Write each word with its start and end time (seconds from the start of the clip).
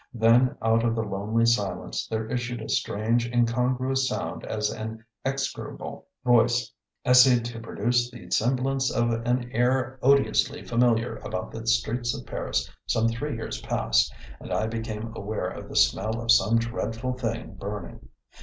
Then, 0.15 0.55
out 0.63 0.83
of 0.83 0.95
the 0.95 1.03
lonely 1.03 1.45
silence, 1.45 2.07
there 2.07 2.27
issued 2.27 2.59
a 2.59 2.69
strange, 2.69 3.31
incongruous 3.31 4.07
sound 4.07 4.43
as 4.43 4.71
an 4.71 5.05
execrable 5.23 6.07
voice 6.25 6.73
essayed 7.05 7.45
to 7.45 7.59
produce 7.59 8.09
the 8.09 8.31
semblance 8.31 8.89
of 8.89 9.11
an 9.11 9.51
air 9.51 9.99
odiously 10.01 10.63
familiar 10.65 11.17
about 11.17 11.51
the 11.51 11.67
streets 11.67 12.17
of 12.19 12.25
Paris 12.25 12.67
some 12.87 13.09
three 13.09 13.35
years 13.35 13.61
past, 13.61 14.11
and 14.39 14.51
I 14.51 14.65
became 14.65 15.13
aware 15.15 15.49
of 15.49 15.69
a 15.69 15.75
smell 15.75 16.19
of 16.19 16.31
some 16.31 16.57
dreadful 16.57 17.13
thing 17.13 17.53
burning. 17.59 18.09